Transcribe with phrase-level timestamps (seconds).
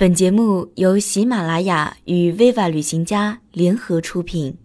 [0.00, 4.56] 本节目由喜马拉雅与 Viva 旅行家联合出品。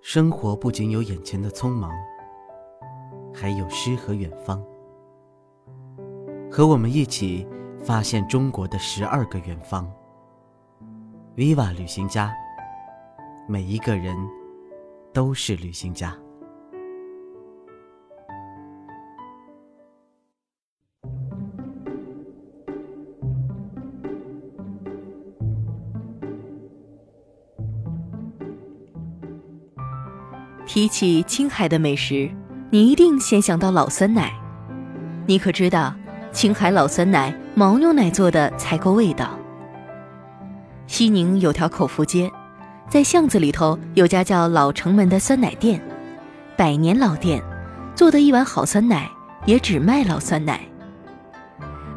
[0.00, 1.90] 生活不仅有眼前的匆忙，
[3.34, 4.64] 还有诗和远方。
[6.48, 7.44] 和我们一起
[7.82, 9.92] 发现中国的十二个远方。
[11.34, 12.32] Viva 旅行家，
[13.48, 14.16] 每一个人
[15.12, 16.16] 都是旅行家。
[30.72, 32.30] 提起青海的美食，
[32.70, 34.32] 你一定先想到老酸奶。
[35.26, 35.94] 你可知道，
[36.32, 39.38] 青海老酸奶牦牛奶做的才够味道。
[40.86, 42.32] 西宁有条口福街，
[42.88, 45.78] 在巷子里头有家叫老城门的酸奶店，
[46.56, 47.42] 百年老店，
[47.94, 49.06] 做的一碗好酸奶
[49.44, 50.58] 也只卖老酸奶。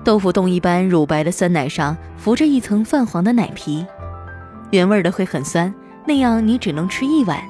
[0.04, 3.86] 豆腐冻一般乳白的酸奶上浮着一层泛黄的奶皮，
[4.72, 5.74] 原味的会很酸，
[6.06, 7.42] 那样你只能吃一碗。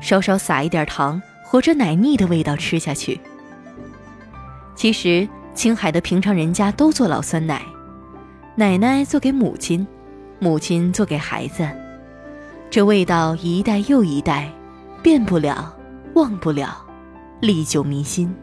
[0.00, 3.20] 稍稍撒一点糖，和着奶腻的味道吃下去。
[4.74, 7.62] 其实青海的平常人家都做老酸奶，
[8.54, 9.86] 奶奶做给母亲，
[10.38, 11.66] 母亲做给孩子，
[12.70, 14.52] 这味道一代又一代，
[15.02, 15.74] 变不了，
[16.14, 16.84] 忘不了，
[17.40, 18.34] 历久弥新。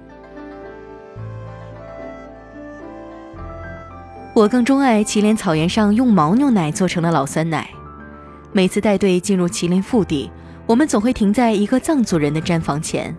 [4.33, 7.69] 我更钟爱祁连草原上用牦牛奶做成的老酸奶，
[8.51, 10.31] 每次带队进入祁连腹地。
[10.66, 13.16] 我们总会停在一个藏族人的毡房前，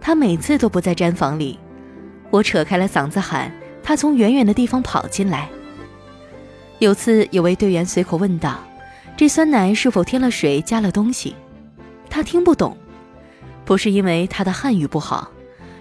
[0.00, 1.58] 他每次都不在毡房里。
[2.30, 5.48] 我扯开了嗓子喊，他从远远的地方跑进来。
[6.78, 8.58] 有次有位队员随口问道
[9.16, 11.34] ：“这酸奶是否添了水，加了东西？”
[12.08, 12.76] 他听不懂，
[13.64, 15.28] 不是因为他的汉语不好，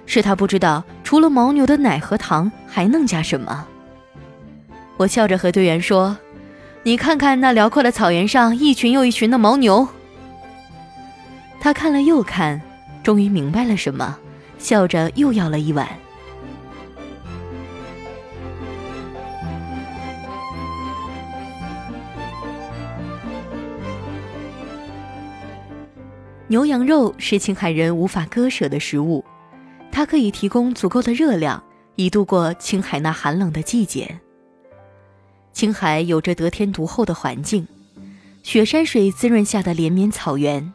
[0.07, 3.67] 是他不知道除了牦牛的奶和糖还能加什么。
[4.97, 6.17] 我笑着和队员说
[6.81, 9.87] ：“你看看那辽阔的草原上，一群又一群的牦牛。”
[11.61, 12.59] 他看了又看，
[13.03, 14.17] 终于明白了什么，
[14.57, 15.87] 笑着又要了一碗。
[26.47, 29.23] 牛羊肉是青海人无法割舍的食物，
[29.91, 31.61] 它可以提供足够的热量，
[31.95, 34.19] 以度过青海那寒冷的季节。
[35.53, 37.67] 青海有着得天独厚的环境，
[38.41, 40.73] 雪山水滋润下的连绵草原。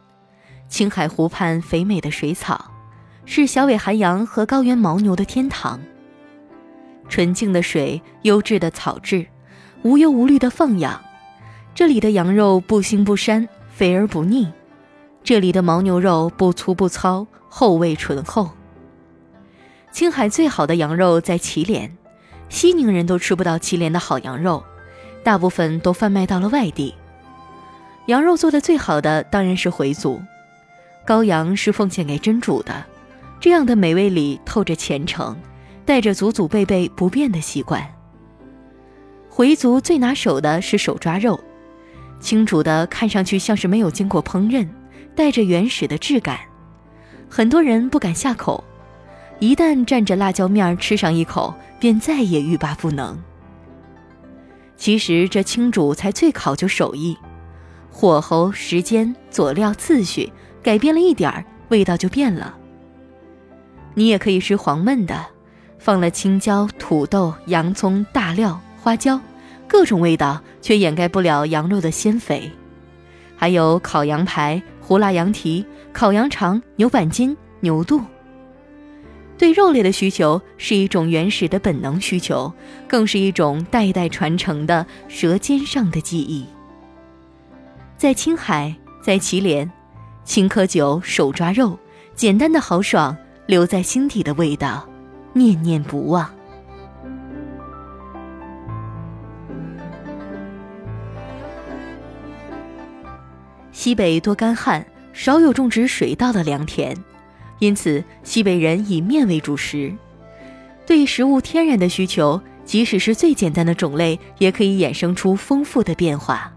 [0.75, 2.73] 青海湖畔肥美的水草，
[3.27, 5.81] 是小尾寒羊和高原牦牛的天堂。
[7.09, 9.25] 纯净的水，优质的草质，
[9.85, 11.01] 无忧无虑的放养。
[11.77, 14.49] 这里的羊肉不腥不膻，肥而不腻；
[15.23, 18.51] 这里的牦牛肉不粗不糙，厚味醇厚。
[19.93, 21.97] 青海最好的羊肉在祁连，
[22.49, 24.65] 西宁人都吃不到祁连的好羊肉，
[25.23, 26.93] 大部分都贩卖到了外地。
[28.07, 30.21] 羊肉做的最好的当然是回族。
[31.07, 32.85] 羔羊是奉献给真主的，
[33.39, 35.37] 这样的美味里透着虔诚，
[35.85, 37.87] 带着祖祖辈辈不变的习惯。
[39.29, 41.39] 回族最拿手的是手抓肉，
[42.21, 44.67] 清煮的看上去像是没有经过烹饪，
[45.15, 46.39] 带着原始的质感。
[47.29, 48.65] 很多人不敢下口，
[49.41, 53.21] 一旦蘸着辣椒面吃上一口，便再也欲罢不能。
[54.77, 57.17] 其实这清煮才最考究手艺，
[57.91, 60.33] 火候、时间、佐料、次序。
[60.65, 62.57] 改变了一点儿，味道就变了。
[63.93, 65.27] 你也可以吃黄焖的，
[65.79, 69.21] 放了青椒、土豆、洋葱、大料、花椒，
[69.69, 72.51] 各种味道却掩盖不了羊肉的鲜肥。
[73.37, 78.01] 还有烤羊排、胡辣羊蹄、烤羊肠、牛板筋、牛肚。
[79.37, 82.51] 对肉类的需求是一种原始的本能需求，
[82.89, 86.47] 更是一种代代传承的舌尖上的记忆。
[87.99, 89.71] 在青海，在祁连。
[90.25, 91.79] 青稞酒、手抓肉，
[92.15, 93.15] 简单的豪爽，
[93.47, 94.89] 留在心底的味道，
[95.35, 96.29] 念念不忘。
[103.71, 106.97] 西北多干旱，少有种植水稻的良田，
[107.59, 109.95] 因此西北人以面为主食。
[110.87, 116.51] 对食物天然的需求，即使是最简单的种类，也可以衍生出丰富的变化。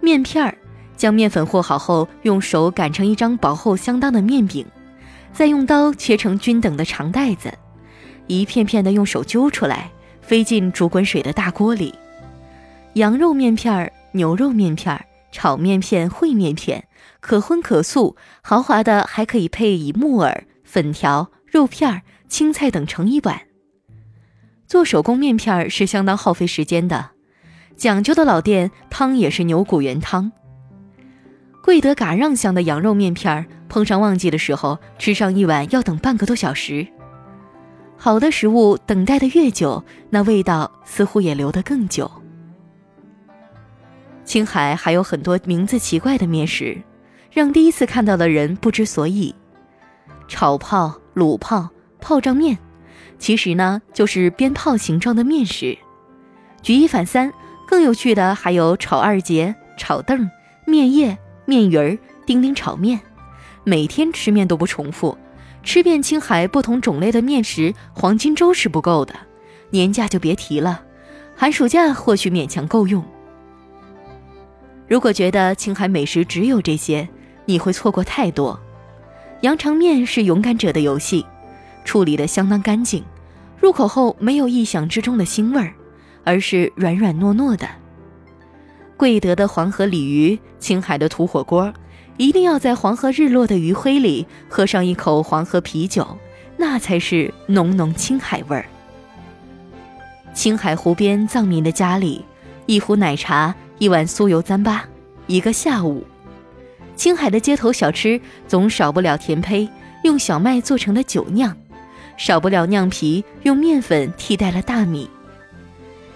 [0.00, 0.58] 面片儿。
[0.98, 4.66] 将面粉和好后，用手擀成一张薄厚相当的面饼，
[5.32, 7.54] 再用刀切成均等的长带子，
[8.26, 9.90] 一片片的用手揪出来，
[10.20, 11.94] 飞进煮滚水的大锅里。
[12.94, 16.88] 羊肉面片儿、牛肉面片儿、炒面片、烩面片，
[17.20, 23.42] 可荤可素，豪华的还可以配以木耳、粉条、肉片儿、青菜等盛一碗。
[24.66, 27.10] 做手工面片儿是相当耗费时间的，
[27.76, 30.32] 讲究的老店汤也是牛骨原汤。
[31.68, 36.88] 贵德嘎让香的羊肉面片碰上旺季的时候，吃上一碗要等半个多小时。
[37.98, 42.10] 好的食物等待的越久，那味道似乎也留得更久。
[44.24, 46.80] 青海还有很多名字奇怪的面食，
[47.30, 49.34] 让第一次看到的人不知所以。
[50.26, 51.68] 炒泡、卤泡、
[52.00, 52.56] 泡胀面，
[53.18, 55.76] 其实呢就是鞭炮形状的面食。
[56.62, 57.30] 举一反三，
[57.66, 60.30] 更有趣的还有炒二节、炒凳、
[60.66, 61.18] 面叶、
[61.48, 61.96] 面鱼儿、
[62.26, 63.00] 丁丁炒面，
[63.64, 65.16] 每天吃面都不重复。
[65.62, 69.14] 吃遍青海不同种类的面食，黄金周是不够的，
[69.70, 70.82] 年假就别提了，
[71.34, 73.02] 寒暑假或许勉强够用。
[74.86, 77.08] 如果觉得青海美食只有这些，
[77.46, 78.60] 你会错过太多。
[79.40, 81.24] 羊肠面是勇敢者的游戏，
[81.82, 83.02] 处理的相当干净，
[83.58, 85.72] 入口后没有意想之中的腥味儿，
[86.24, 87.66] 而是软软糯糯的。
[88.98, 91.72] 贵德的黄河鲤鱼，青海的土火锅。
[92.16, 96.04] 一定要在黄河日落的余晖里喝上一口黄河啤酒，
[96.56, 98.66] 那才是浓浓青海味儿。
[100.34, 102.24] 青海湖边藏民的家里，
[102.66, 104.80] 一壶奶茶，一碗酥油糌粑，
[105.28, 106.04] 一个下午。
[106.96, 109.68] 青海的街头小吃总少不了甜胚，
[110.02, 111.56] 用小麦做成的酒酿，
[112.16, 115.08] 少不了酿皮，用面粉替代了大米。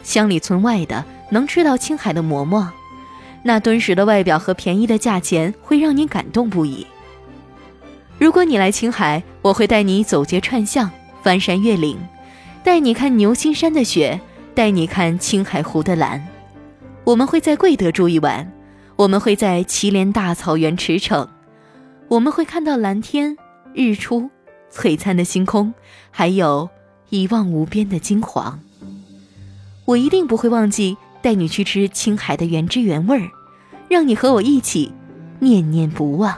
[0.03, 2.71] 乡里村外的能吃到青海的馍馍。
[3.43, 6.87] 那敦实的外表和便宜的价钱会让你感动不已。
[8.19, 10.89] 如果你来青海，我会带你走街串巷、
[11.23, 11.99] 翻山越岭，
[12.63, 14.21] 带你看牛心山的雪，
[14.55, 16.25] 带你看青海湖的蓝。
[17.03, 18.53] 我们会在贵德住一晚，
[18.95, 21.27] 我们会在祁连大草原驰骋，
[22.07, 23.37] 我们会看到蓝天、
[23.75, 24.31] 日出、
[24.73, 25.75] 璀璨的星空，
[26.13, 26.69] 还有
[27.09, 28.61] 一望无边的金黄。
[29.87, 30.97] 我一定不会忘记。
[31.23, 33.31] 带你去吃青海的原汁原味儿，
[33.89, 34.93] 让你和我一起
[35.39, 36.37] 念念不忘。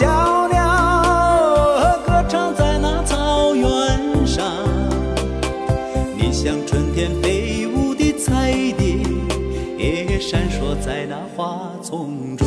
[0.00, 4.46] 小鸟歌唱在那草原上，
[6.16, 8.96] 你像春天飞舞的彩蝶，
[9.76, 12.46] 也闪烁在那花丛中。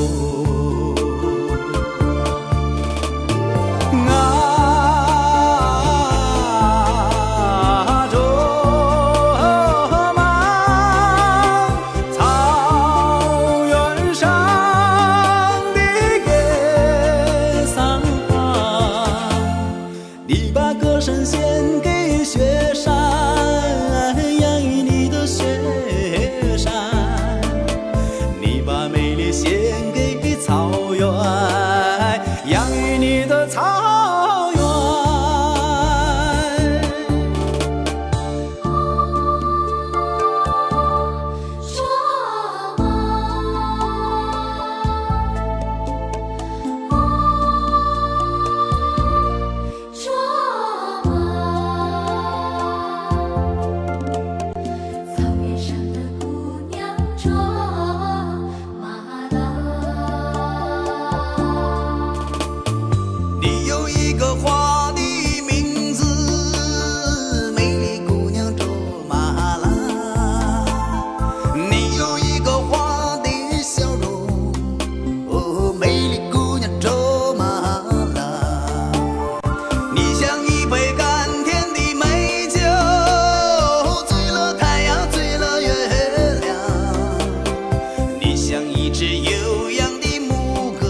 [89.06, 90.88] 是悠扬的牧歌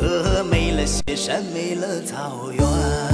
[0.00, 3.07] 呃美了雪山美了草原。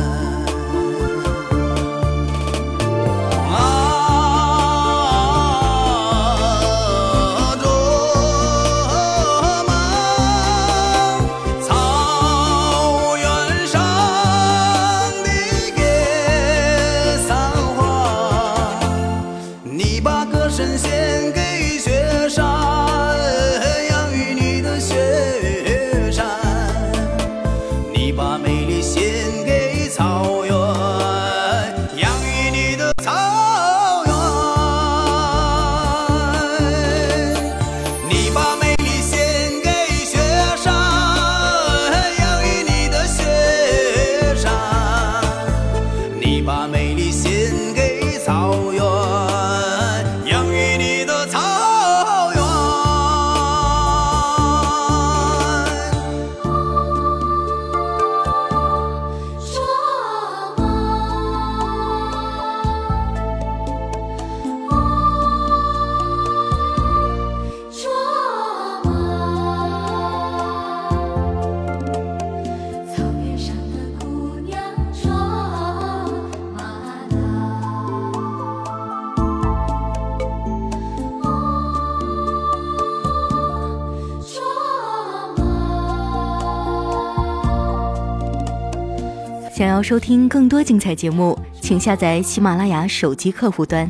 [89.54, 93.88] 想要收听更多精彩节目，请下载喜马拉雅手机客户端。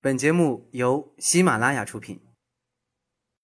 [0.00, 2.20] 本节目由喜马拉雅出品。